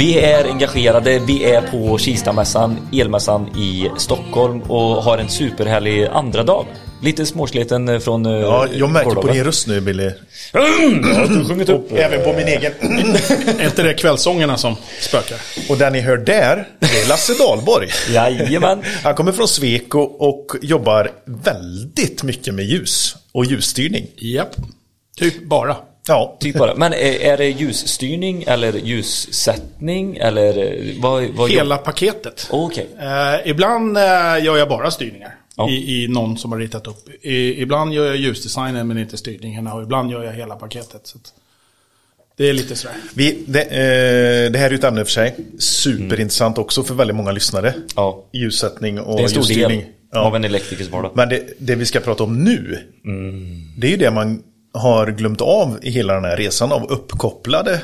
[0.00, 6.42] Vi är engagerade, vi är på Kistamässan, elmässan i Stockholm och har en superhärlig andra
[6.42, 6.66] dag.
[7.02, 10.10] Lite småsliten från eh, Ja, jag märker på din röst nu Billy.
[10.52, 10.60] Ja,
[11.28, 11.92] du sjungit upp.
[11.92, 12.72] Och även på min egen.
[13.60, 15.38] Är inte det kvällsångerna som spökar?
[15.68, 17.88] Och den ni hör där, det är Lasse Dahlborg.
[18.10, 18.82] Jajamän.
[19.02, 24.06] Han kommer från Sweco och jobbar väldigt mycket med ljus och ljusstyrning.
[24.16, 24.56] Japp.
[25.18, 25.76] Typ bara.
[26.10, 26.74] Ja, Typ bara.
[26.74, 31.24] Men är, är det ljusstyrning eller ljussättning eller eh, vad?
[31.24, 32.48] vad Hela paketet.
[32.50, 32.86] Okej.
[33.00, 34.02] Eh, ibland eh,
[34.44, 35.34] gör jag bara styrningar.
[35.56, 35.70] Ja.
[35.70, 37.08] I, I någon som har ritat upp.
[37.22, 39.74] I, ibland gör jag ljusdesignen men inte styrningarna.
[39.74, 41.00] Och ibland gör jag hela paketet.
[41.06, 41.32] Så att
[42.36, 42.96] det är lite sådär.
[43.14, 45.36] vi, det, eh, det här är ju ett ämne för sig.
[45.58, 47.74] Superintressant också för väldigt många lyssnare.
[47.96, 48.24] Ja.
[48.32, 49.78] Ljussättning och Det är en stor ljusstyrning.
[49.80, 50.20] del Ja.
[50.20, 51.10] av en elektrikers vardag.
[51.14, 52.78] Men det, det vi ska prata om nu,
[53.78, 57.80] det är ju det man har glömt av i hela den här resan av uppkopplade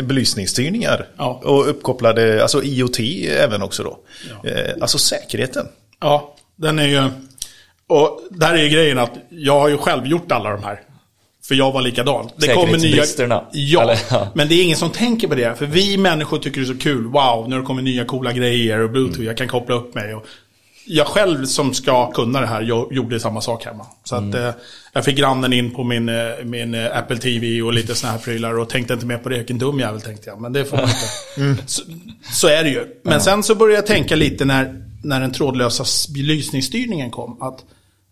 [0.00, 1.06] belysningsstyrningar.
[1.16, 1.40] Ja.
[1.44, 2.98] Och uppkopplade, alltså IoT
[3.38, 3.98] även också då.
[4.48, 5.66] Eh, alltså säkerheten.
[6.00, 7.10] Ja, den är ju...
[7.86, 10.80] Och där är ju grejen att jag har ju själv gjort alla de här.
[11.44, 12.30] För jag var likadan.
[12.36, 13.04] Det kommer nya...
[13.52, 13.98] Ja, eller?
[14.10, 14.28] Ja.
[14.34, 15.58] men det är ingen som tänker på det.
[15.58, 17.04] För vi människor tycker det är så kul.
[17.04, 19.22] Wow, nu kommer nya coola grejer och bluetooth.
[19.22, 20.14] Jag kan koppla upp mig.
[20.14, 20.26] Och
[20.84, 23.86] jag själv som ska kunna det här, jag gjorde samma sak hemma.
[24.04, 24.50] Så att eh,
[24.92, 28.18] jag fick grannen in på min, eh, min eh, Apple TV och lite såna här
[28.18, 28.58] prylar.
[28.58, 29.38] Och tänkte inte mer på det.
[29.38, 30.40] Vilken dum jävel tänkte jag.
[30.40, 31.62] Men det får man inte.
[31.66, 31.82] Så,
[32.32, 32.86] så är det ju.
[33.02, 37.42] Men sen så började jag tänka lite när, när den trådlösa belysningsstyrningen kom.
[37.42, 37.64] Att,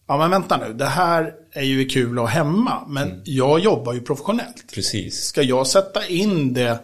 [0.09, 2.85] ja men vänta nu, det här är ju kul att ha hemma.
[2.89, 4.65] Men jag jobbar ju professionellt.
[4.75, 5.25] Precis.
[5.25, 6.79] Ska jag sätta in det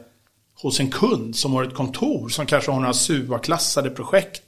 [0.62, 4.42] hos en kund som har ett kontor som kanske har några SUA-klassade projekt.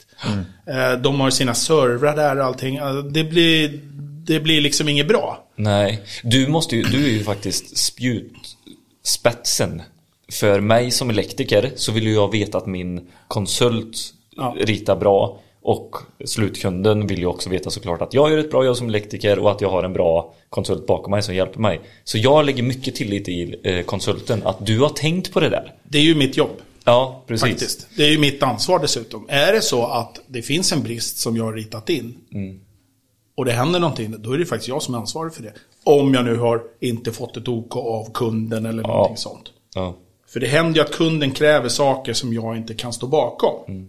[0.66, 2.78] Eh, De har sina servrar där och allting.
[2.78, 3.80] Alltså, Det blir,
[4.26, 5.44] det blir liksom inget bra.
[5.56, 9.82] Nej, du måste ju, du är ju faktiskt spjutspetsen.
[10.32, 13.96] För mig som elektriker så vill jag veta att min konsult
[14.36, 14.56] Ja.
[14.60, 15.38] ritar bra.
[15.62, 19.38] Och slutkunden vill ju också veta såklart att jag gör ett bra jobb som elektriker
[19.38, 21.80] och att jag har en bra konsult bakom mig som hjälper mig.
[22.04, 25.74] Så jag lägger mycket tillit i eh, konsulten att du har tänkt på det där.
[25.84, 26.56] Det är ju mitt jobb.
[26.88, 27.48] Ja, precis.
[27.48, 27.86] Faktiskt.
[27.96, 29.26] Det är ju mitt ansvar dessutom.
[29.28, 32.14] Är det så att det finns en brist som jag har ritat in.
[33.36, 34.14] Och det händer någonting.
[34.18, 35.52] Då är det faktiskt jag som är ansvarig för det.
[35.84, 39.44] Om jag nu har inte fått ett OK av kunden eller någonting sånt.
[39.74, 39.94] Ja.
[40.28, 43.88] För det händer ju att kunden kräver saker som jag inte kan stå bakom.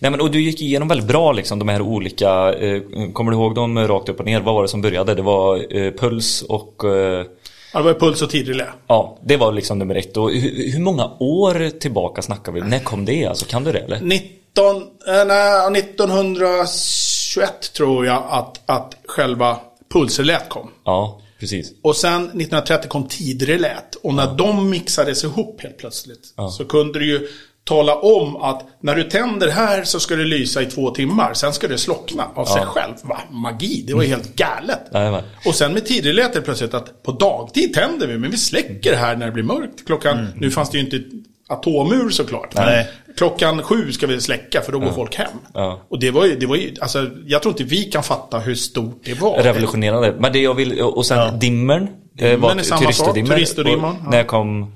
[0.00, 2.82] Nej men och du gick igenom väldigt bra liksom de här olika, eh,
[3.12, 4.40] kommer du ihåg dem rakt upp och ner?
[4.40, 5.14] Vad var det som började?
[5.14, 7.26] Det var eh, puls och eh,
[7.72, 8.66] Ja, det var puls och tidrelä.
[8.86, 10.16] Ja, det var liksom nummer ett.
[10.16, 12.60] Och hur, hur många år tillbaka snackar vi?
[12.60, 13.26] När kom det?
[13.26, 14.00] Alltså, kan du det eller?
[14.00, 14.76] 19,
[15.08, 19.56] eh, nej, 1921 tror jag att, att själva
[19.92, 20.70] pulsrelät kom.
[20.84, 21.72] Ja, precis.
[21.82, 23.94] Och sen 1930 kom tidrelät.
[23.94, 27.28] Och när de mixades ihop helt plötsligt så kunde du ju
[27.70, 31.34] tala om att när du tänder här så ska det lysa i två timmar.
[31.34, 32.94] Sen ska det slockna av sig själv.
[33.02, 33.20] Va?
[33.30, 34.80] Magi, det var ju helt galet.
[34.92, 35.22] Jajamän.
[35.46, 38.96] Och sen med tidrelät är det plötsligt att på dagtid tänder vi, men vi släcker
[38.96, 39.86] här när det blir mörkt.
[39.86, 41.00] Klockan, nu fanns det ju inte
[41.48, 42.54] atomur såklart.
[42.54, 42.88] Nej.
[43.16, 45.28] klockan sju ska vi släcka för då går folk hem.
[45.54, 45.80] Ja.
[45.88, 48.54] Och det var ju, det var ju, alltså jag tror inte vi kan fatta hur
[48.54, 49.42] stort det var.
[49.42, 50.14] Revolutionerande.
[50.18, 51.88] Men det jag vill, och sen dimmern.
[52.18, 53.96] Eh, var är samma sak, ja.
[54.10, 54.72] När kom...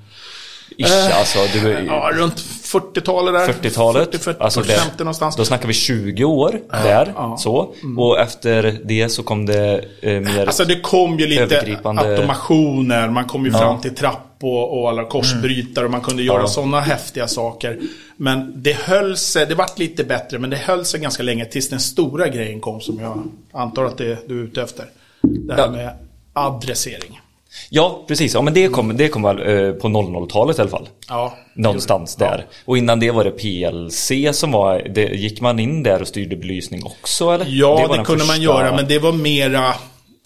[0.76, 1.38] Ish, alltså.
[1.52, 2.38] Du, Ja, runt
[2.78, 3.68] 40-talet där.
[3.70, 4.04] 40-talet.
[4.10, 5.36] 40, 40, alltså 50 det, någonstans.
[5.36, 7.12] Då snackar vi 20 år där.
[7.16, 7.24] ja.
[7.24, 7.38] Mm.
[7.38, 7.74] Så.
[7.98, 10.46] Och efter det så kom det eh, mer...
[10.46, 15.04] Alltså det kom ju lite automationer, man kom ju fram till trapp och, och alla
[15.04, 16.46] korsbrytare och man kunde göra Ja.
[16.46, 17.78] sådana häftiga saker.
[18.16, 21.68] Men det höll sig, det vart lite bättre, men det höll sig ganska länge tills
[21.68, 24.84] den stora grejen kom som jag antar att det du är ute efter.
[25.22, 25.70] Det här Ja.
[25.70, 25.90] med
[26.32, 27.20] adressering.
[27.68, 28.34] Ja, precis.
[28.34, 30.88] Ja, men det kom, det kom väl eh, på 00-talet i alla fall.
[31.08, 32.46] Ja, Någonstans där.
[32.64, 36.36] Och innan det var det PLC som var, det, gick man in där och styrde
[36.36, 37.46] belysning också eller?
[37.48, 39.74] Ja, det, den kunde man första- göra, men det var mera...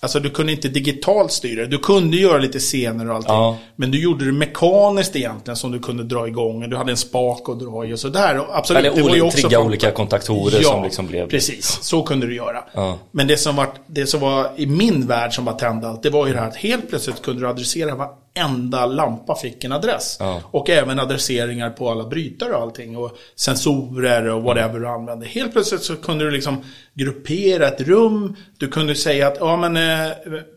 [0.00, 1.66] Alltså du kunde inte digitalt styra.
[1.66, 3.34] Du kunde göra lite scener och allting.
[3.34, 3.56] Ja.
[3.76, 6.70] Men du gjorde det mekaniskt egentligen som du kunde dra igång.
[6.70, 8.38] Du hade en spak att dra i och sådär.
[8.38, 11.06] Och Absolut, Eller det var ju olika, också trigga från- olika kontaktorer ja, som liksom
[11.06, 11.28] blev...
[11.28, 11.78] precis.
[11.82, 12.64] Så kunde du göra.
[12.74, 12.98] Ja.
[13.10, 16.10] Men det som, var, det som var i min värld som var tända allt, det
[16.10, 17.94] var ju det här att helt plötsligt kunde du adressera
[18.38, 20.16] varenda lampa fick en adress.
[20.20, 20.42] Ja.
[20.50, 22.96] Och även adresseringar på alla brytare och allting.
[22.96, 25.26] Och sensorer och whatever du använde.
[25.26, 26.64] Helt plötsligt så kunde du liksom
[26.94, 28.36] gruppera ett rum.
[28.58, 30.12] Du kunde säga att ja, men, eh,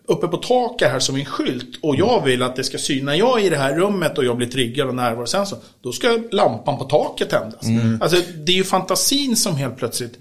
[0.08, 1.80] uppe på taket här som en skylt.
[1.82, 3.06] Och jag vill att det ska synas.
[3.06, 5.56] När jag är i det här rummet och jag blir triggad och närvaro sen så.
[5.82, 7.66] Då ska lampan på taket tändas.
[8.02, 10.20] Alltså det är ju fantasin som helt plötsligt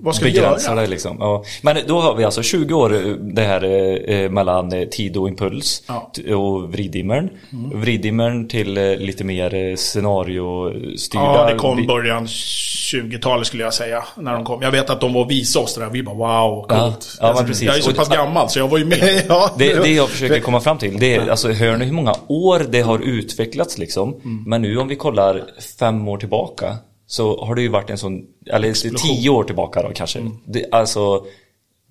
[0.00, 0.80] Vad ska vi Begränsa göra?
[0.80, 1.16] det liksom.
[1.20, 1.44] Ja.
[1.62, 3.64] Men då har vi alltså 20 år eh, det här
[4.10, 6.10] eh, mellan eh, tid och impuls Ja.
[6.36, 7.30] och vriddimmern.
[7.74, 11.24] Vriddimmern till eh, lite mer eh, scenariostyrda.
[11.24, 14.04] Ja, det kom vi- början 20-talet skulle jag säga.
[14.16, 14.62] När de kom.
[14.62, 15.90] Jag vet att de var och visade oss det där.
[15.90, 17.18] Vi bara wow, Ja, coolt.
[17.20, 17.66] ja, men precis.
[17.66, 19.22] Jag är så pass gammal så jag var ju med.
[19.28, 22.14] ja, Det, det jag försöker komma fram till, det är, alltså hör ni hur många
[22.28, 24.08] år det har utvecklats liksom?
[24.24, 24.44] Mm.
[24.46, 25.42] Men nu om vi kollar
[25.78, 26.76] fem år tillbaka
[27.06, 28.22] så har det ju varit en sån,
[28.52, 30.18] eller tio år tillbaka då kanske.
[30.18, 30.32] Mm.
[30.44, 31.24] Det, alltså,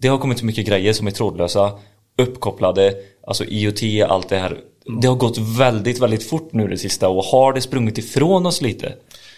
[0.02, 1.72] det har kommit så mycket grejer som är trådlösa,
[2.18, 2.94] uppkopplade,
[3.28, 4.58] alltså IoT, allt det här.
[4.88, 5.02] Mm.
[5.02, 8.62] Det har gått väldigt, väldigt fort nu det sista och har det sprungit ifrån oss
[8.62, 8.94] lite?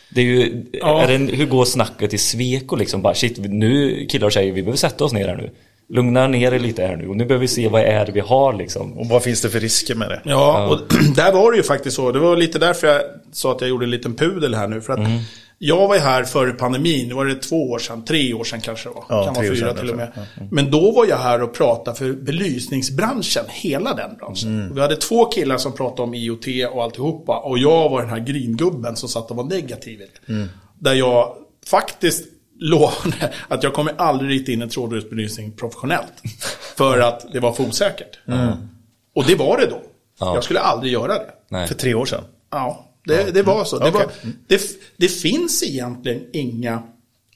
[0.09, 1.01] Det är ju, Ja.
[1.01, 3.01] är det, en- hur går snacket i Sweco liksom?
[3.01, 5.51] Bara shit, nu killar och tjejer, vi behöver sätta oss ner här nu.
[5.89, 8.19] Lugna ner er lite här nu och nu behöver vi se vad är det vi
[8.19, 8.97] har liksom.
[8.97, 10.21] Och vad finns det för risker med det?
[10.25, 10.79] Ja, och
[11.15, 12.11] där var det ju faktiskt så.
[12.11, 13.01] Det var lite därför jag
[13.31, 14.81] sa att jag gjorde en liten pudel här nu.
[14.81, 15.19] För att Mm.
[15.59, 18.61] Jag var ju här före pandemin, det var det två år sedan, tre år sedan
[18.61, 19.05] kanske det var.
[19.09, 20.11] Ja, kan vara fyra till och med.
[20.15, 20.47] kanske.
[20.51, 24.59] Men då var jag här och pratade för belysningsbranschen, hela den branschen.
[24.59, 24.75] Mm.
[24.75, 27.39] Vi hade två killar som pratade om IoT och alltihopa.
[27.39, 30.01] Och jag var den här gringubben som satt och var negativ.
[30.27, 30.47] Mm.
[30.79, 32.25] Där jag faktiskt
[32.59, 36.13] lovade att jag kommer aldrig rita in en trådlös belysning professionellt.
[36.77, 38.19] För att det var för osäkert.
[39.15, 39.81] Och det var det då.
[40.19, 40.33] Ja.
[40.35, 41.31] Jag skulle aldrig göra det.
[41.49, 41.67] Nej.
[41.67, 42.23] För tre år sedan?
[42.51, 43.79] Ja, det, det var så.
[43.79, 44.05] Det, Okej.
[44.05, 44.11] var,
[44.47, 44.61] det,
[44.97, 46.83] det finns egentligen inga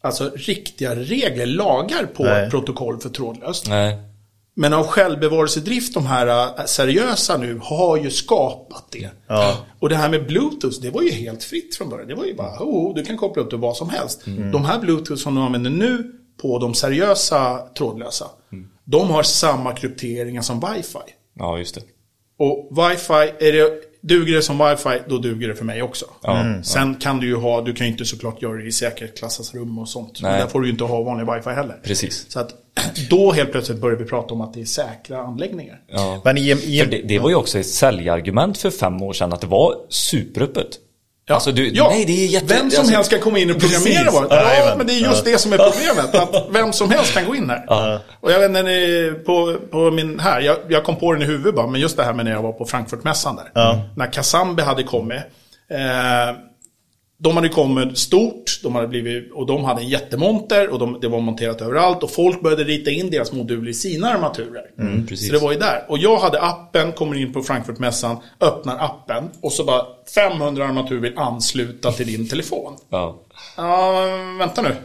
[0.01, 2.49] alltså, riktiga regler, lagar på Nej.
[2.49, 3.67] protokoll för trådlöst.
[3.67, 3.97] Nej.
[4.53, 6.27] Men av självbevarelsedrift, de här
[6.59, 9.09] äh, seriösa nu, har ju skapat det.
[9.27, 9.57] Ja.
[9.79, 12.07] Och det här med Bluetooth, det var ju helt fritt från början.
[12.07, 14.21] Det var ju bara, oh, du kan koppla upp till vad som helst.
[14.25, 18.25] De här Bluetooth som de använder nu på de seriösa trådlösa,
[18.83, 21.13] de har samma krypteringar som wifi.
[21.33, 21.81] Ja, just det.
[22.37, 23.13] Och wifi,
[23.47, 26.05] är det, duger det som wifi, då duger det för mig också.
[26.23, 26.45] Ja.
[26.63, 29.79] Sen kan du ju ha, du kan ju inte såklart göra det i säkerhetsklassas rum
[29.79, 30.21] och sånt.
[30.21, 30.41] Men Nej.
[30.41, 31.79] där får du ju inte ha vanlig wifi heller.
[31.83, 32.25] Precis.
[32.31, 32.55] Så att
[33.09, 35.81] då helt plötsligt börjar vi prata om att det är säkra anläggningar.
[35.87, 36.21] Ja.
[36.23, 39.33] Men i, i, För det, det var ju också ett säljargument för fem år sedan
[39.33, 40.67] att det var superöppet.
[41.31, 41.35] Ja.
[41.35, 41.89] Alltså du, ja.
[41.89, 42.45] nej det är jätte...
[42.45, 44.55] Vem som alltså, helst kan komma in och programmera bara.
[44.55, 46.15] Ja, men det är just det som är problemet.
[46.15, 47.99] Att vem som helst kan gå in här.
[48.19, 51.55] Och jag vet när på, på min här, jag, jag kom på den i huvudet
[51.55, 53.81] bara, men just det här med när jag var på Frankfurtmässan där.
[53.95, 55.19] När Kazambe hade kommit.
[55.71, 56.35] Eh,
[57.23, 61.07] de hade kommit stort, de hade blivit, och de hade en jättemonter och de, det
[61.07, 62.03] var monterat överallt.
[62.03, 64.63] Och folk började rita in deras moduler i sina armaturer.
[64.79, 65.27] Mm, precis.
[65.27, 65.85] Så det var ju där.
[65.87, 69.85] Och jag hade appen, kommer in på Frankfurtmässan, öppnar appen och så bara
[70.15, 72.77] 500 armaturer vill ansluta till din telefon.
[72.89, 73.19] Ja.
[73.57, 74.05] Ja,
[74.39, 74.75] vänta nu.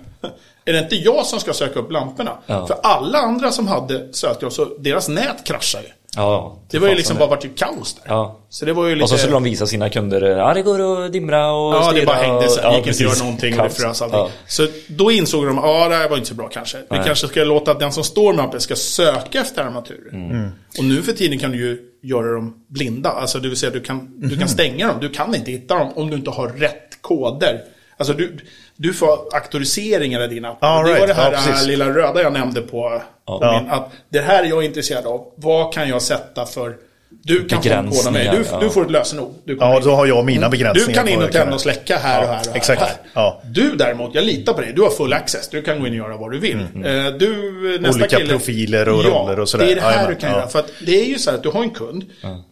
[0.69, 2.33] Är det inte jag som ska söka upp lamporna?
[2.47, 2.67] Ja.
[2.67, 5.91] För alla andra som hade sökt, så deras nät kraschade ju.
[6.17, 7.19] Ja, Det var ju liksom det.
[7.19, 8.03] bara varit ju kaos där.
[8.09, 8.41] Ja.
[8.49, 9.03] Så det var ju lite...
[9.05, 12.07] Och så skulle de visa sina kunder, ja det går att dimra och Ja, det
[12.07, 14.19] bara hängde Det gick inte att göra någonting och det frös allting.
[14.19, 14.29] Ja.
[14.47, 16.79] Så då insåg de, ja det här var inte så bra kanske.
[16.79, 17.03] Vi Nej.
[17.07, 20.13] kanske ska låta att den som står med appen ska söka efter armaturer.
[20.13, 20.51] Mm.
[20.79, 23.11] Och nu för tiden kan du ju göra dem blinda.
[23.11, 24.97] Alltså det vill säga du kan, du kan stänga dem.
[25.01, 27.61] Du kan inte hitta dem om du inte har rätt koder.
[27.99, 28.39] Alltså du,
[28.77, 30.59] du får auktoriseringar i din app.
[30.61, 31.07] Ja, det var right.
[31.09, 33.03] det här, Ja, här lilla röda jag nämnde på.
[33.27, 33.61] Ja.
[33.63, 35.33] Min, att det här är jag intresserad av.
[35.37, 36.77] Vad kan jag sätta för...
[37.23, 38.23] Du kan få en kod av mig.
[38.25, 38.73] Du, Begränsningar, du ja.
[38.73, 39.35] får ett lösenord.
[39.45, 40.89] Ja, då har jag mina begränsningar.
[40.89, 42.57] Du kan in och tända och släcka här och här och här.
[42.57, 42.81] exakt.
[42.83, 42.91] Här.
[43.15, 43.41] Ja.
[43.45, 44.73] Du däremot, jag litar på dig.
[44.73, 45.49] Du har full access.
[45.49, 46.61] Du kan gå in och göra vad du vill.
[46.61, 49.67] Eh, Du, nästa Olika kille, profiler och ja, roller och sådär.
[49.67, 50.37] det är det här Jajamän, du kan ja.
[50.37, 50.49] göra.
[50.49, 52.05] För att det är ju så här att du har en kund.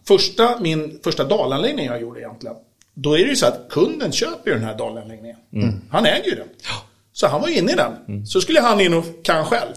[0.07, 2.55] Första, min första dalanläggning jag gjorde egentligen.
[2.95, 5.37] Då är det ju så att kunden köper ju den här dalanläggningen.
[5.89, 6.47] Han äger ju den.
[7.13, 8.25] Så han var inne i den.
[8.25, 9.73] Så skulle han in och kan själv.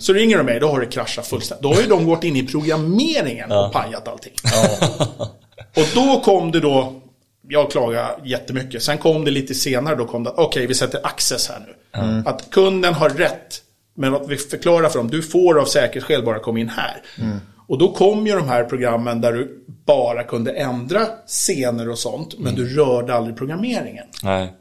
[0.00, 1.62] Så ringer de mig, då har det kraschat fullständigt.
[1.62, 4.32] Då har ju de gått in i programmeringen och pajat allting.
[5.76, 7.00] Och då kom det då,
[7.48, 8.82] jag klagade jättemycket.
[8.82, 11.74] Sen kom det lite senare, då kom det, okej vi sätter access här nu.
[12.26, 13.62] Att kunden har rätt,
[13.94, 17.02] men att vi förklarar för dem, du får av säkerhetsskäl bara komma in här.
[17.66, 22.38] Och då kom ju de här programmen där du bara kunde ändra scener och sånt,
[22.38, 24.04] men du rörde aldrig programmeringen.
[24.22, 24.52] Nej.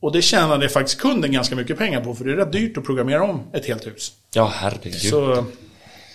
[0.00, 2.84] Och det tjänade faktiskt kunden ganska mycket pengar på, för det är rätt dyrt att
[2.84, 4.12] programmera om ett helt hus.
[4.34, 4.94] Ja, herregud.
[4.94, 5.44] Så,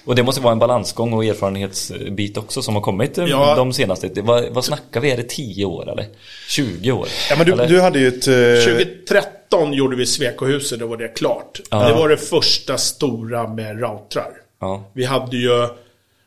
[0.05, 3.55] Och det måste vara en balansgång och erfarenhetsbit också som har kommit eh, Ja.
[3.55, 4.21] de senaste.
[4.21, 5.11] Vad, vad snackar vi?
[5.11, 6.05] Är det 10 år eller?
[6.49, 7.07] 20 år?
[7.29, 8.27] Ja, men du, du hade ju ett...
[8.27, 11.61] eh, 2013 gjorde vi Swecohuset, då var det klart.
[11.69, 14.31] Det var det första stora med routrar.
[14.63, 14.83] Ja.
[14.93, 15.67] Vi hade ju,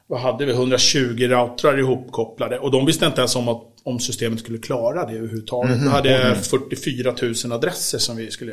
[0.07, 2.59] vad hade vi, 120 routrar ihopkopplade.
[2.59, 5.83] Och de visste inte ens om, att, om systemet skulle klara det överhuvudtaget.
[5.83, 7.15] Vi hade 44
[7.45, 8.53] 000 adresser som vi skulle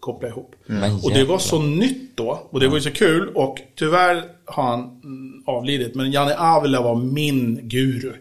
[0.00, 0.54] koppla ihop.
[0.66, 2.48] Men Och det var så nytt då.
[2.50, 3.28] Och det var ju så kul.
[3.34, 5.94] Och tyvärr har han mm, avlidit.
[5.94, 8.12] Men Janne Avila var min guru.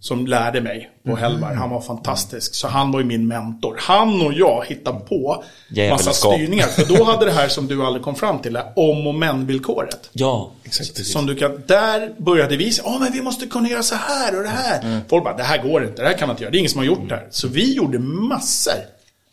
[0.00, 1.54] Som lärde mig på Hellberg.
[1.54, 2.54] Han var fantastisk.
[2.54, 3.76] Så han var ju min mentor.
[3.80, 5.44] Han och jag hittade på
[5.90, 6.66] massa styrningar.
[6.66, 10.10] För då hade det här som du aldrig kom fram till, om och men-villkoret.
[10.12, 11.06] Ja, Exakt.
[11.06, 14.36] Som du kan, där började vi säga, ja men vi måste kunna göra så här
[14.36, 15.00] och det här.
[15.08, 16.70] Folk bara, det här går inte, det här kan man inte göra, det är ingen
[16.70, 17.26] som har gjort det här.
[17.30, 18.72] Så vi gjorde massor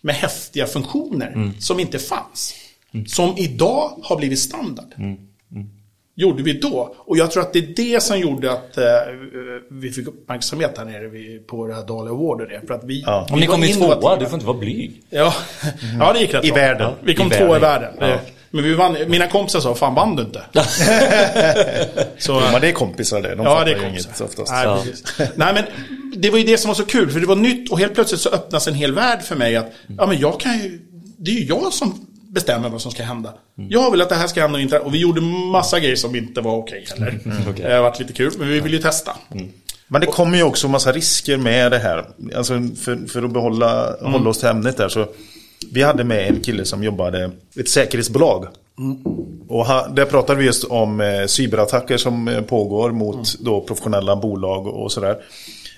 [0.01, 2.53] med häftiga funktioner som inte fanns.
[3.07, 4.93] Som idag har blivit standard.
[6.15, 6.95] Gjorde vi då.
[6.97, 8.83] Och jag tror att det är det som gjorde att eh,
[9.71, 12.61] vi fick uppmärksamhet här nere vid, på det här Dahlia Award och det.
[12.67, 13.27] För att vi, Ja.
[13.29, 14.01] Om vi ni var kommer i innovativa.
[14.01, 15.01] tvåa, du får inte vara blyg.
[15.09, 15.33] Ja,
[15.99, 16.55] ja det gick rätt I bra.
[16.61, 16.93] världen.
[17.03, 17.93] Vi kom tvåa i världen.
[17.99, 18.19] världen.
[18.51, 20.41] Men vi vann, mina kompisar sa, fan vann du inte?
[22.17, 23.35] så, Men det är kompisar det.
[23.35, 24.25] De Ja, fattar det ju är inget kompisar.
[24.25, 24.51] oftast.
[24.51, 24.83] Nej, Ja.
[25.35, 25.63] Nej, men
[26.15, 28.21] det var ju det som var så kul, för det var nytt och helt plötsligt
[28.21, 30.79] så öppnas en hel värld för mig att, ja men jag kan ju,
[31.17, 33.33] det är ju jag som bestämmer vad som ska hända.
[33.55, 35.21] Jag vill att det här ska hända och inte, och vi gjorde
[35.51, 37.19] massa grejer som inte var okej heller.
[37.49, 37.65] okej.
[37.65, 39.15] Det har varit lite kul, men vi vill ju testa.
[39.87, 42.05] Men det kommer ju också massa risker med det här.
[42.35, 45.07] Alltså för, för att behålla, hålla oss till ämnet där så.
[45.71, 48.47] Vi hade med en kille som jobbade i ett säkerhetsbolag.
[49.47, 54.15] Och han, där pratade vi just om eh, cyberattacker som eh, pågår mot då professionella
[54.15, 55.17] bolag och, och sådär.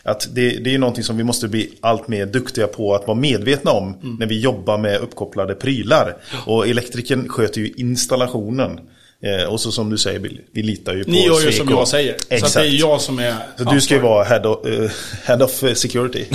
[0.05, 3.17] Att det, det är någonting som vi måste bli allt mer duktiga på att vara
[3.17, 6.17] medvetna om när vi jobbar med uppkopplade prylar.
[6.45, 8.79] Och elektrikern sköter ju installationen.
[9.21, 11.69] Eh, och så som du säger, vi, vi litar ju på Ni gör ju som
[11.69, 12.15] jag säger.
[12.17, 12.55] Så Exakt.
[12.55, 14.91] att det är jag som är Så du ska ju vara head of, eh,
[15.23, 16.25] head of security.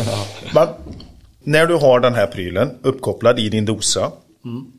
[0.54, 0.68] Men,
[1.44, 4.12] när du har den här prylen uppkopplad i din dosa,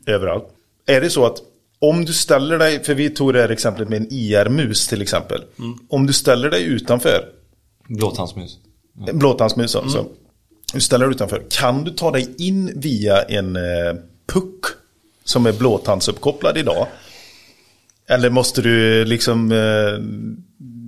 [0.06, 0.44] överallt.
[0.86, 1.36] Är det så att
[1.78, 5.42] om du ställer dig, för vi tog det här exemplet med en IR-mus till exempel.
[5.88, 7.24] Om du ställer dig utanför,
[7.88, 8.58] Blåtandsmus.
[9.08, 10.06] en blåtandsmus alltså.
[10.72, 13.62] Du ställer dig utanför, kan du ta dig in via en eh,
[14.32, 14.64] puck
[15.24, 16.86] som är blåtandsuppkopplad idag?
[18.08, 19.52] Eller måste du liksom...
[19.52, 19.58] Eh,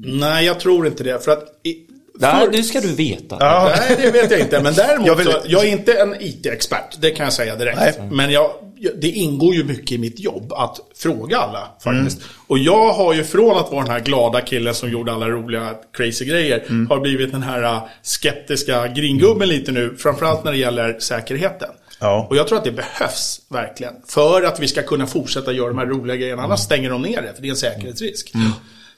[0.04, 1.24] Nej, jag tror inte det.
[1.24, 1.44] För att...
[1.62, 1.76] I,
[2.14, 3.36] Nej, för- det ska du veta.
[3.40, 4.62] ja, Nej, det vet jag inte.
[4.62, 6.96] Men däremot, Jag vill- så, jag är inte en IT-expert.
[7.00, 7.78] Det kan jag säga direkt.
[7.78, 8.08] Nej.
[8.12, 8.50] Men jag-
[8.96, 12.18] det ingår ju mycket i mitt jobb att fråga alla faktiskt.
[12.18, 12.30] Mm.
[12.46, 15.74] Och jag har ju från att vara den här glada killen som gjorde alla roliga
[15.92, 16.86] crazy grejer, Mm.
[16.90, 19.96] har blivit den här äh, skeptiska gringubben lite nu.
[19.98, 21.68] Framförallt när det gäller säkerheten.
[22.00, 22.26] Ja.
[22.30, 23.94] Och jag tror att det behövs verkligen.
[24.06, 26.42] För att vi ska kunna fortsätta göra de här roliga grejerna.
[26.42, 28.32] Annars stänger de ner det, för det är en säkerhetsrisk.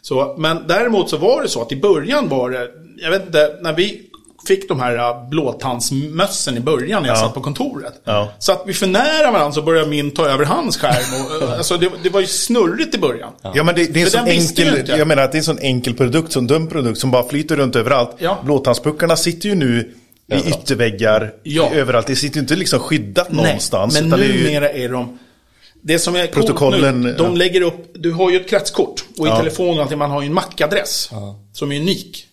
[0.02, 3.58] Så, men däremot så var det så att i början var det, jag vet inte,
[3.62, 4.02] när vi
[4.48, 7.20] fick de här äh, blåtandsmössen i början när jag Ja.
[7.20, 7.92] satt på kontoret.
[8.04, 8.32] Ja.
[8.38, 11.24] Så att vi för nära varandra så började min ta över hans skärm.
[11.26, 13.32] Och, äh, alltså det, det var ju snurrigt i början.
[13.54, 15.94] Ja men det, det är ju enkel, jag menar att det är en sån enkel
[15.94, 18.10] produkt, sån dum produkt som bara flyter runt överallt.
[18.18, 18.38] Ja.
[18.44, 19.94] Blåtandspuckarna sitter ju nu
[20.32, 21.70] i ytterväggar, Ja.
[21.72, 22.06] överallt.
[22.06, 24.00] Det sitter ju inte liksom skyddat någonstans.
[24.00, 25.18] men det är ju- numera är de...
[25.84, 27.32] Det som är coolt Protokollen, nu, de ja.
[27.32, 29.36] lägger upp, du har ju ett kretskort och i Ja.
[29.38, 31.10] telefonen man har ju en MAC-adress
[31.52, 32.26] som är unik.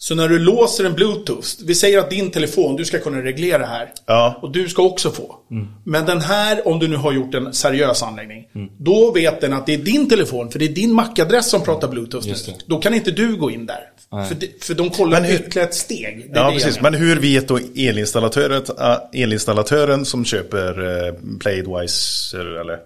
[0.00, 3.66] Så när du låser en Bluetooth, vi säger att din telefon, du ska kunna reglera
[3.66, 3.88] här.
[4.06, 4.38] Ja.
[4.42, 5.36] Och du ska också få.
[5.84, 8.68] Men den här, om du nu har gjort en seriös anläggning, Mm.
[8.78, 11.88] då vet den att det är din telefon, för det är din MAC-adress som pratar
[11.88, 12.28] Bluetooth.
[12.66, 13.80] Då kan inte du gå in där.
[14.28, 16.30] För, det, för de kollar Men hur- ytterligare ett steg.
[16.34, 16.80] Ja, precis.
[16.80, 22.78] Men hur vet då elinstallatören, äh, elinstallatören som köper äh, Playadvisor eller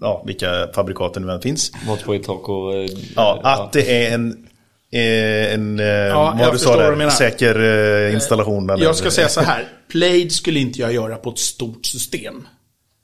[0.00, 1.72] ja, vilka fabrikaten nu än finns.
[1.86, 2.72] Motpoint Taco.
[2.72, 4.34] eh, Ja, att det är en, eh,
[4.98, 7.60] en eh, jag vad du sa där, säker
[8.08, 8.70] eh, installation.
[8.70, 9.64] eller- Jag ska säga så här.
[9.90, 12.46] Plaid skulle inte jag göra på ett stort system.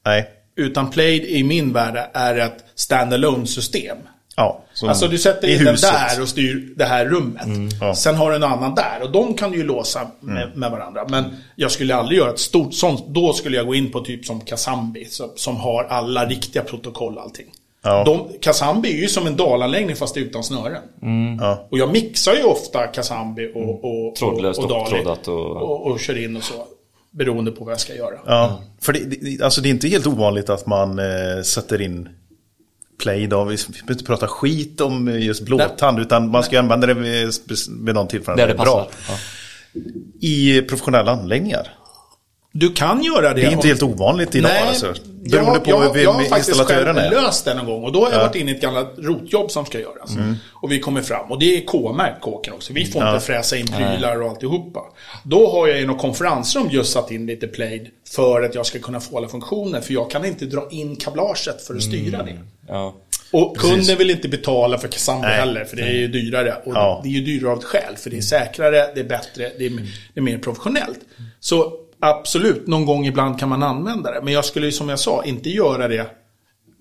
[0.06, 0.28] Nej.
[0.56, 3.96] Utan Plaid i min värld är ett standalone system.
[4.36, 7.46] Ja, Alltså du sätter in den där och styr det här rummet.
[7.80, 7.94] Ja.
[7.94, 10.60] Sen har du en annan där och de kan du ju låsa med, Mm.
[10.60, 11.04] med varandra.
[11.08, 11.24] Men
[11.56, 13.04] jag skulle aldrig göra ett stort sånt.
[13.08, 17.16] Då skulle jag gå in på typ som Kazambi som, som har alla riktiga protokoll
[17.16, 17.46] och allting.
[17.82, 18.04] Ja.
[18.04, 20.82] De, Kazambi är ju som en dalanläggning fast utan snören.
[21.40, 21.66] Ja.
[21.70, 26.00] Och jag mixar ju ofta Kazambi och, och, Trådlöst och, och, och och- och, och
[26.00, 26.54] kör in och så.
[27.10, 28.14] Beroende på vad jag ska göra.
[28.26, 32.08] Ja, för det, det, alltså det är inte helt ovanligt att man eh, sätter in
[33.02, 33.44] play då.
[33.44, 37.30] Vi behöver inte prata skit om just blåtand utan man ska använda det vid,
[37.84, 38.36] vid någon tillfälle.
[38.42, 38.72] Där det passar.
[38.72, 38.88] Bra.
[39.08, 39.14] Ja.
[40.20, 41.68] I professionella anläggningar.
[42.52, 43.40] Du kan göra det.
[43.40, 44.86] Det är inte helt ovanligt idag Nej, alltså.
[44.86, 47.10] jag, Beroende på jag, vem jag har faktiskt själv är.
[47.10, 47.84] löst det någon gång.
[47.84, 50.10] Och då har jag varit inne i ett gammalt rotjobb som ska göras.
[50.52, 51.30] Och vi kommer fram.
[51.30, 52.72] Och det är K-märkt kåken också.
[52.72, 53.14] Vi får Ja.
[53.14, 54.80] inte fräsa in prylar och alltihopa.
[55.24, 57.86] Då har jag i något konferensrum just satt in lite plaid.
[58.10, 59.80] För att jag ska kunna få alla funktioner.
[59.80, 62.38] För jag kan inte dra in kablaget för att styra det.
[62.68, 62.94] Ja.
[63.32, 65.38] Och kunden vill inte betala för Cassandra Nej.
[65.38, 66.54] heller, för det är ju dyrare.
[66.64, 67.00] Och Ja.
[67.02, 69.66] det är ju dyrare av ett skäl, för det är säkrare, det är bättre, det
[69.66, 69.70] är,
[70.14, 70.98] det är mer professionellt.
[71.40, 74.20] Så absolut, någon gång ibland kan man använda det.
[74.22, 76.06] Men jag skulle ju som jag sa, inte göra det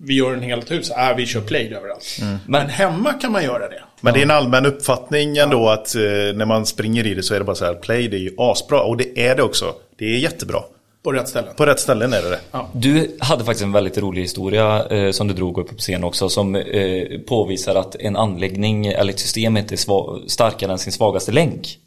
[0.01, 2.17] vi gör en helt hus, äh, vi kör Play överallt.
[2.21, 2.37] Mm.
[2.47, 3.83] Men hemma kan man göra det.
[4.01, 6.01] Men det är en allmän uppfattning ändå att eh,
[6.35, 8.35] när man springer i det så är det bara så här, play det är ju
[8.37, 8.81] asbra.
[8.81, 9.73] Och det är det också.
[9.97, 10.59] Det är jättebra.
[11.03, 11.55] På rätt ställen.
[11.55, 12.39] På rätt ställen är det det.
[12.73, 16.29] Du hade faktiskt en väldigt rolig historia eh, som du drog upp på scen också
[16.29, 21.31] som eh, påvisar att en anläggning eller ett system inte är starkare än sin svagaste
[21.31, 21.77] länk.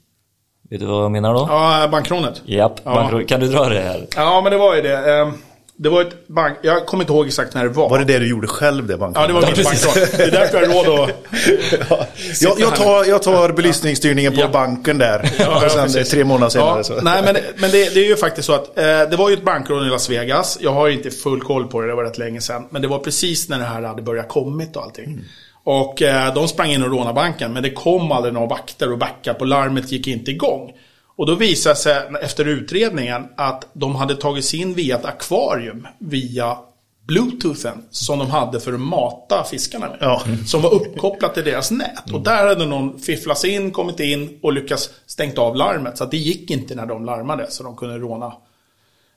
[0.73, 1.47] Vet du vad jag menar då?
[1.51, 2.43] Ja, bankkronet.
[2.45, 3.09] Japp, Ja.
[3.13, 4.07] man- kan du dra det här?
[4.17, 4.97] Ja, men det var ju det.
[5.13, 5.33] Ehm,
[5.77, 6.59] Det var ett bank...
[6.63, 7.89] Jag kommer inte ihåg exakt när det var.
[7.89, 9.21] Var det det du gjorde själv det banken?
[9.23, 9.93] Ja, det var mitt banklån.
[10.17, 12.09] Det är därför jag har råd att...
[12.43, 14.49] jag, jag, tar, jag tar belysningsstyrningen på Ja.
[14.53, 15.31] banken där.
[15.39, 16.11] Ja, och sen precis.
[16.11, 16.95] tre månader senare Ja, så.
[17.03, 19.45] nej, men, men det, det är ju faktiskt så att eh, det var ju ett
[19.45, 20.59] bankrån i Las Vegas.
[20.61, 22.67] Jag har inte full koll på det, det var rätt länge sedan.
[22.71, 25.21] Men det var precis när det här hade börjat kommit och allting.
[25.65, 28.99] Och eh, de sprang in och rånade banken, men det kom aldrig några vakter och
[28.99, 30.73] backup och larmet gick inte igång.
[31.17, 35.87] Och då visade sig efter utredningen att de hade tagit sig in via ett akvarium
[35.99, 36.59] via
[37.07, 39.99] bluetoothen som de hade för att mata fiskarna med.
[40.01, 40.23] Ja.
[40.47, 42.11] Som var uppkopplat till deras nät.
[42.13, 45.99] Och där hade någon fifflat in, kommit in och lyckats stängt av larmet.
[45.99, 48.33] Så att det gick inte när de larmade så de kunde råna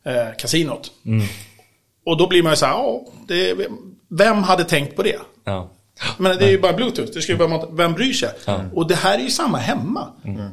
[0.06, 0.92] eh, kasinot.
[2.06, 3.56] Och då blir man ju så här, ja, det,
[4.10, 5.20] vem hade tänkt på det?
[5.44, 5.70] Ja.
[6.18, 8.30] Men det är ju bara bluetooth, det ska ju bara vem bryr sig?
[8.74, 10.08] Och det här är ju samma hemma.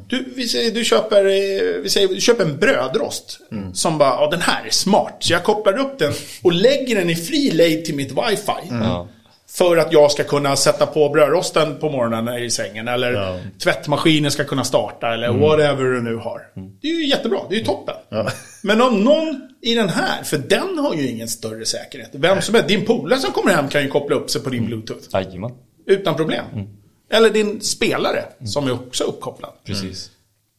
[0.07, 3.39] Du, vi säger, du, köper, eh, vi säger, du köper en brödrost.
[3.73, 5.17] Som bara, ja den här är smart.
[5.19, 8.67] Så jag kopplar upp den och lägger den i fri lejd till mitt wifi.
[8.69, 9.07] Ja.
[9.53, 12.87] För att jag ska kunna sätta på brödrosten på morgonen i sängen.
[12.87, 13.39] Eller Ja.
[13.63, 15.13] tvättmaskinen ska kunna starta.
[15.13, 16.41] Eller whatever du nu har.
[16.81, 17.95] Det är ju jättebra, det är ju toppen.
[18.09, 18.27] Ja.
[18.63, 22.09] Men om någon i den här, för den har ju ingen större säkerhet.
[22.13, 24.65] Vem som helst, din polare som kommer hem kan ju koppla upp sig på din
[24.65, 25.03] bluetooth.
[25.13, 25.51] Jajamän,
[25.87, 26.45] Utan problem.
[27.11, 29.51] Eller din spelare som är också uppkopplad.
[29.65, 30.09] precis.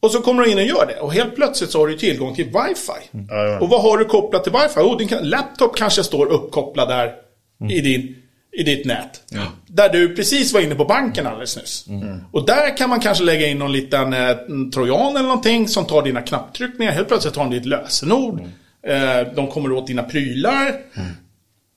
[0.01, 0.99] Och så kommer du in och gör det.
[1.01, 3.19] Och helt plötsligt så har du tillgång till wifi.
[3.61, 4.79] Och vad har du kopplat till wifi?
[4.79, 7.13] Oh, din laptop kanske står uppkopplad där
[7.69, 8.15] i, din,
[8.57, 9.21] i ditt nät.
[9.67, 11.85] Där du precis var inne på banken alldeles nyss.
[12.31, 14.35] Och där kan man kanske lägga in någon liten eh,
[14.73, 16.91] trojan eller någonting som tar dina knapptryckningar.
[16.91, 18.41] Helt plötsligt har de ditt lösenord.
[18.87, 20.75] Eh, de kommer åt dina prylar.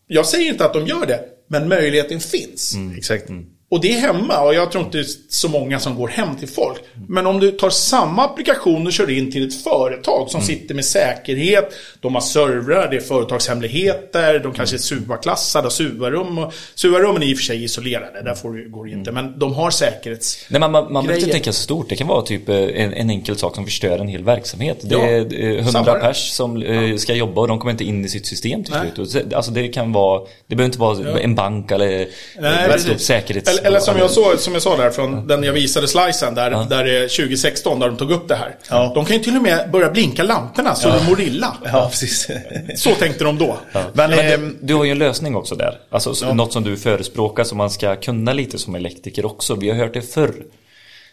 [0.07, 2.74] Jag säger inte att de gör det, men möjligheten finns.
[2.96, 3.29] Exakt.
[3.70, 6.78] Och det är hemma och jag tror inte så många som går hem till folk.
[7.09, 10.85] Men om du tar samma applikation och kör in till ett företag som sitter med
[10.85, 11.72] säkerhet.
[12.00, 16.46] De har servrar, det är företagshemligheter, de kanske är SUA-klassade och SUA-rum.
[16.74, 19.12] SUA-rummen är i och för sig isolerade, där får du, går det inte.
[19.12, 20.46] Men de har säkerhets...
[20.48, 21.88] Nej, man, man, man behöver inte tänka så stort.
[21.88, 24.78] Det kan vara typ eh, en, en enkel sak som förstör en hel verksamhet.
[24.83, 25.94] Det Ja, är eh, 100 samma.
[25.94, 29.35] pers som eh, ska jobba och de kommer inte in i sitt system till slut.
[29.35, 32.09] Alltså det kan vara, det behöver inte vara en bank eller
[32.40, 33.58] Nej, ett stort säkerhets...
[33.59, 36.51] Eller, eller som, jag så, som jag sa där från den jag visade slicen där,
[36.51, 36.66] Ja.
[36.71, 38.57] där det är 2016 där de tog upp det här.
[38.71, 38.92] Ja.
[38.94, 41.57] De kan ju till och med börja blinka lamporna så de mår illa.
[41.73, 42.29] Ja, precis.
[42.77, 43.57] Så tänkte de då.
[43.73, 45.79] Men, Men ehm, det, du har ju en lösning också där.
[45.90, 49.55] Alltså så- något som du förespråkar som man ska kunna lite som elektriker också.
[49.55, 50.35] Vi har hört det förr.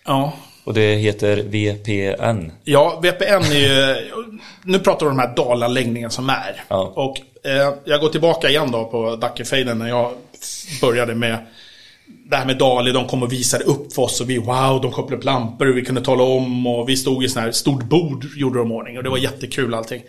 [0.05, 0.33] Ja.
[0.63, 2.51] Och det heter VPN.
[2.63, 3.95] Ja, VPN är ju...
[4.63, 6.63] Nu pratar vi om de här dalanläggningarna som är.
[6.67, 6.93] Ja.
[6.95, 7.17] Och
[7.49, 10.11] eh, jag går tillbaka igen då på Dackefejden när jag
[10.81, 11.37] började med
[12.29, 12.91] det här med Dali.
[12.91, 15.77] De kom och visade upp för oss och vi, wow, de kopplade upp lampor och
[15.77, 18.97] vi kunde tala om och vi stod i sån här stort bord, gjorde de ordning
[18.97, 20.01] och det var jättekul allting.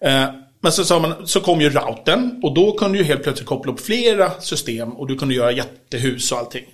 [0.00, 0.24] Eh,
[0.60, 3.72] men så, sa man, så kom ju routern och då kunde du helt plötsligt koppla
[3.72, 6.64] upp flera system och du kunde göra jättehus och allting.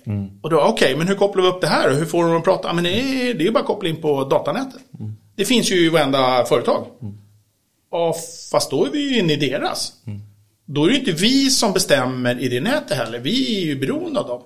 [0.41, 2.43] Och då, okej, men hur kopplar vi upp det här och hur får de att
[2.43, 2.67] prata?
[2.67, 4.81] Ja, men det är, ju bara att koppla in på datanätet.
[5.35, 6.85] Det finns ju i varenda företag.
[7.91, 8.15] Ja,
[8.51, 9.93] fast då är vi ju inne i deras.
[10.73, 13.19] Då är det ju inte vi som bestämmer i det nätet heller.
[13.19, 14.41] Vi är ju beroende av dem.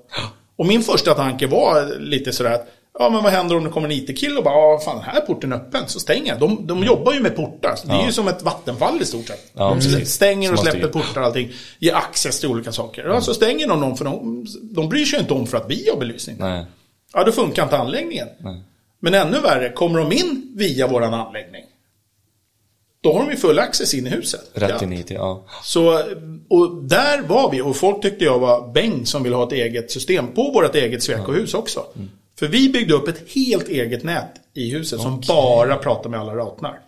[0.55, 2.67] Och min första tanke var lite sådär att
[2.99, 5.21] Ja men vad händer om det kommer en IT-kille och bara ja fan den här
[5.21, 6.39] porten är öppen så stänger jag.
[6.39, 7.75] De, de jobbar ju med portar.
[7.85, 9.51] Det är ju som ett vattenfall i stort sett.
[9.53, 10.13] Ja, de precis.
[10.13, 11.51] stänger och släpper portar och allting.
[11.79, 13.03] Ger access till olika saker.
[13.05, 15.89] Ja så stänger de dem för de, de bryr sig inte om för att vi
[15.89, 16.35] har belysning.
[16.39, 16.65] Nej.
[17.13, 18.27] Ja då funkar inte anläggningen.
[18.99, 21.63] Men ännu värre, kommer de in via våran anläggning.
[23.03, 24.41] Då har de ju full access in i huset.
[24.53, 25.45] Rätt in i det, ja.
[25.63, 26.01] Så,
[26.49, 29.91] och där var vi och folk tyckte jag var bäng som ville ha ett eget
[29.91, 31.85] system på vårt eget Sweco-hus också.
[32.39, 36.33] För vi byggde upp ett helt eget nät i huset som bara pratar med alla
[36.35, 36.79] routrar.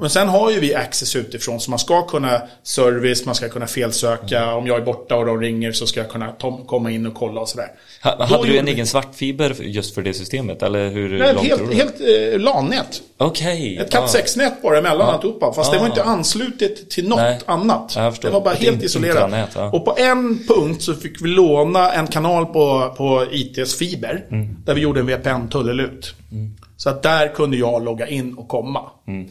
[0.00, 3.66] Men sen har ju vi access utifrån så man ska kunna service, man ska kunna
[3.66, 4.54] felsöka.
[4.54, 6.32] Om jag är borta och de ringer så ska jag kunna
[6.66, 7.66] komma in och kolla och sådär.
[8.02, 10.62] Ha, Då hade du en egen svartfiber just för det systemet?
[10.62, 11.74] Eller hur Nej, långt helt, du?
[11.76, 12.00] helt
[12.34, 13.02] eh, LAN-nät.
[13.16, 13.76] Okej.
[13.78, 15.12] Ett Cat 6-nät bara emellan Ja.
[15.12, 15.52] alltihopa.
[15.52, 15.88] Fast det var Ah.
[15.88, 17.40] inte anslutet till något Nej.
[17.46, 17.94] annat.
[18.22, 19.50] Det var bara helt isolerat.
[19.54, 19.70] ja.
[19.70, 24.24] Och på en punkt så fick vi låna en kanal på, på ITs fiber.
[24.30, 24.56] Mm.
[24.64, 26.14] Där vi gjorde en VPN-tullelut.
[26.82, 28.90] Så att där kunde jag logga in och komma.
[29.06, 29.28] Mm.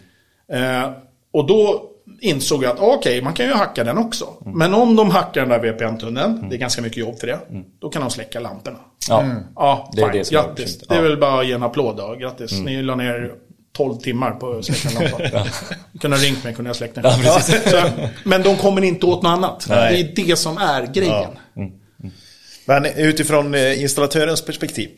[0.53, 0.89] Eh,
[1.33, 1.83] och då
[2.21, 4.25] insåg jag att okej, man kan ju hacka den också.
[4.45, 7.39] Men om de hackar den där VPN-tunneln, det är ganska mycket jobb för det,
[7.79, 8.77] då kan de släcka lamporna.
[9.09, 9.25] Ja.
[9.55, 10.77] Ja, Det är det som grattis.
[10.77, 11.01] Det är Ja.
[11.03, 12.15] väl bara att ge en applåd då.
[12.19, 12.59] Grattis.
[12.59, 13.31] Ni la ner
[13.73, 15.47] 12 timmar på att släcka en lampa.
[16.01, 17.03] Kunde ha ringt mig, kunde jag släckt den.
[17.23, 17.39] Ja.
[17.41, 17.81] Så,
[18.23, 19.65] men de kommer inte åt något annat.
[19.69, 20.11] Nej.
[20.15, 21.29] Det är det som är grejen.
[22.65, 24.89] Men utifrån eh, installatörens perspektiv.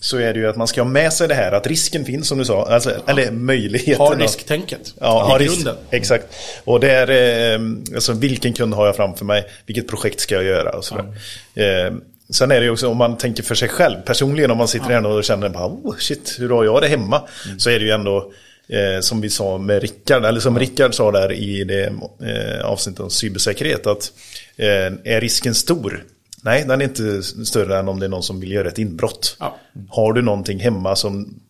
[0.00, 2.28] Så är det ju att man ska ha med sig det här att risken finns
[2.28, 2.66] som du sa.
[2.66, 4.06] Alltså, eller möjligheten.
[4.06, 5.76] Har risktänket Ja, i har risk, grunden.
[5.90, 6.26] exakt.
[6.64, 7.10] Och det är,
[7.54, 7.60] eh,
[7.94, 9.44] alltså vilken kund har jag framför mig?
[9.66, 10.70] Vilket projekt ska jag göra?
[10.70, 11.04] Och sådär.
[11.54, 11.92] Eh,
[12.30, 13.96] sen är det ju också om man tänker för sig själv.
[14.04, 17.22] Personligen om man sitter här och känner bara, oh, shit, hur har jag det hemma?
[17.58, 18.32] Så är det ju ändå
[18.68, 23.00] eh, som vi sa med Rickard, eller som Rickard sa där i det eh, avsnittet
[23.00, 23.86] om cybersäkerhet.
[23.86, 24.12] Att
[24.56, 26.04] eh, är risken stor?
[26.42, 29.36] Nej, den är inte större än om det är någon som vill göra ett inbrott.
[29.40, 29.56] Ja.
[29.88, 31.40] Har du någonting hemma som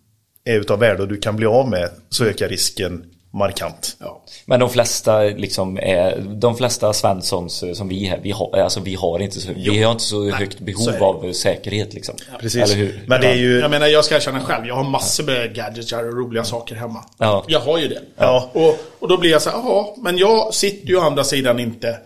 [0.45, 3.97] är utav värde och du kan bli av med så ökar risken markant.
[4.01, 4.23] Ja.
[4.47, 8.81] Men de flesta liksom är, de flesta Svenssons eh, som vi är, vi har, alltså
[8.81, 11.29] vi har inte så, vi har inte så högt så behov det.
[11.29, 12.15] av säkerhet liksom.
[12.41, 12.63] Precis.
[12.63, 13.05] Eller hur?
[13.07, 13.61] Men det är ju...
[13.61, 14.67] Jag menar, jag ska erkänna själv.
[14.67, 17.05] Jag har massor med gadgets och roliga saker hemma.
[17.19, 17.45] Ja.
[17.49, 18.01] Jag har ju det.
[18.17, 18.51] Ja.
[18.53, 21.59] Och, och då blir jag så här, jaha, men jag sitter ju å andra sidan
[21.59, 21.99] inte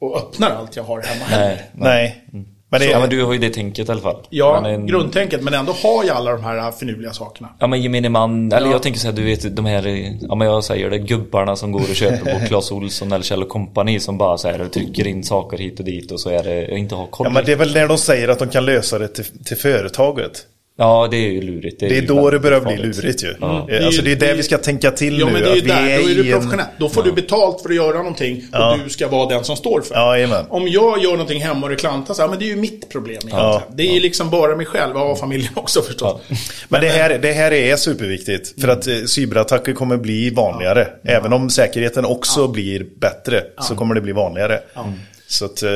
[0.00, 1.46] och öppnar allt jag har hemma heller.
[1.46, 1.70] Nej.
[1.74, 2.24] Nej.
[2.68, 4.16] Men det Ja är, men du har ju det tänket i alla fall.
[4.30, 7.48] Ja, Men en- grundtänket, men ändå har jag alla de här finurliga sakerna.
[7.58, 8.72] Ja men gemene man, eller Ja.
[8.72, 9.86] jag tänker så här, du vet de här,
[10.28, 13.44] ja men jag säger det, gubbarna som går och köper på Clas Ohlson eller Kjell
[13.44, 16.70] Company som bara så här trycker in saker hit och dit och så är det,
[16.78, 17.26] inte har koll.
[17.26, 19.56] ja, men det är väl när de säger att de kan lösa det till, till
[19.56, 20.46] företaget.
[20.78, 21.80] Ja det är ju lurigt.
[21.80, 22.96] Det är ju då det börjar bli farligt.
[22.96, 23.34] lurigt ju.
[23.40, 23.66] Ja.
[23.70, 25.32] Eh, Alltså det är det vi ska tänka till Ja, nu.
[25.32, 26.66] men det är ju då är du professionell.
[26.78, 28.78] Då får du betalt för att göra någonting och Ja.
[28.84, 30.20] du ska vara den som står för det.
[30.20, 30.46] Ja.
[30.48, 32.88] Om jag gör någonting hemma och det klantar så här, men det är ju mitt
[32.88, 33.38] problem egentligen.
[33.38, 33.62] Ja.
[33.74, 36.20] Det är ju liksom bara mig själv och familjen också förstås.
[36.68, 38.60] Men det här, det här är superviktigt.
[38.60, 40.88] För att eh, cyberattacker kommer bli vanligare.
[41.04, 44.60] Även om säkerheten också blir bättre så kommer det bli vanligare.
[45.28, 45.68] Så att eh,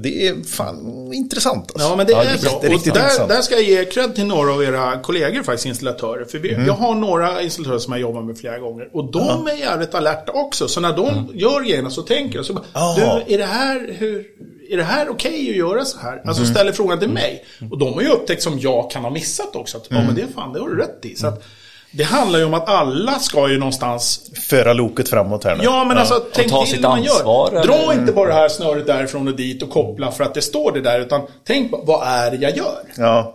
[0.00, 1.70] det är fan intressant.
[1.72, 1.88] Alltså.
[1.88, 2.52] Ja, men det Ja, är är bra.
[2.56, 3.28] Och riktigt där, intressant.
[3.28, 6.24] där ska jag ge cred till några av era kollegor faktiskt, installatörer.
[6.24, 6.60] För Mm.
[6.60, 8.88] vi, jag har några installatörer som jag jobbar med flera gånger.
[8.92, 10.68] Och de är jävligt alerta också.
[10.68, 14.24] Så när de gör grejerna så tänker jag så bara, du, är det här, hur,
[14.70, 16.22] är det här okej att göra så här?
[16.24, 16.54] Alltså Mm.
[16.54, 17.44] ställer frågan till mig.
[17.70, 19.76] Och de har ju upptäckt som jag kan ha missat också.
[19.76, 20.02] Att, Mm.
[20.02, 21.16] ja men det är fan, det har du rätt i.
[21.16, 21.42] Så att,
[21.90, 25.64] det handlar ju om att alla ska ju någonstans Föra loket framåt här nu.
[25.64, 27.62] Ja, men alltså tänk ta till sitt man ansvar, gör.
[27.62, 27.92] Dra eller?
[27.92, 30.80] inte bara det här snöret därifrån och dit och koppla för att det står det
[30.80, 31.00] där.
[31.00, 32.82] Utan tänk på vad är det jag gör?
[32.96, 33.34] Ja.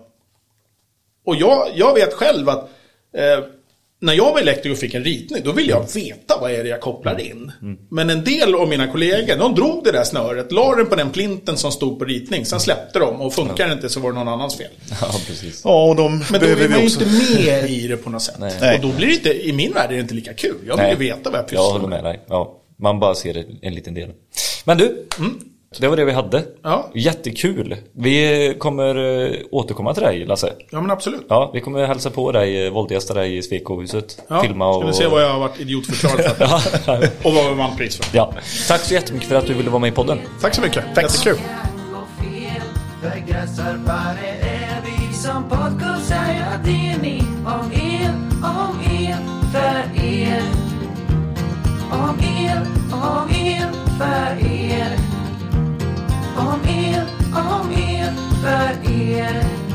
[1.25, 2.69] Och jag, jag vet själv att
[3.17, 3.45] eh,
[4.03, 6.69] när jag var elektriker och fick en ritning, då ville jag veta vad är det
[6.69, 7.51] jag kopplar in.
[7.89, 11.09] Men en del av mina kollegor, de drog det där snöret, la den på den
[11.09, 14.15] plinten som stod på ritning, sen släppte de och funkar det inte så var det
[14.17, 14.71] någon annans fel.
[15.01, 15.61] Ja precis.
[15.63, 17.05] Ja, och de Men då behöver är man vi ju inte
[17.51, 18.35] med i det på något sätt.
[18.39, 18.75] Nej.
[18.75, 20.55] Och då blir det inte, i min värld är det inte lika kul.
[20.67, 22.03] Jag vill ju veta vad jag Jag pysslar håller med.
[22.03, 22.21] med dig.
[22.29, 24.09] Ja, man bara ser en liten del.
[24.65, 25.05] Men du,
[25.81, 26.43] det var det vi hade.
[26.61, 26.89] Ja.
[26.95, 27.75] Jättekul.
[27.91, 30.53] Vi kommer eh, återkomma till dig Lasse.
[30.69, 31.25] Ja, men absolut.
[31.29, 34.21] Ja, vi kommer hälsa på dig, eh, våldgästa dig i Sweco-huset.
[34.27, 34.75] Ja, Filma och...
[34.75, 36.35] Ska vi se vad jag har varit idiotförklarad
[36.85, 36.95] för.
[37.27, 38.17] och vad vi vann pris för.
[38.17, 38.33] Ja.
[38.67, 40.19] Tack så jättemycket för att du ville vara med i podden.
[40.41, 40.83] Tack så mycket.
[40.97, 41.33] Jättekul.
[41.93, 42.61] och fel
[43.01, 49.17] För gräsarpare är vi som podcast säger det ni om er, om er,
[49.51, 50.41] för er
[51.91, 54.62] Om er, om er, för er
[56.37, 59.72] om er, om er, för er.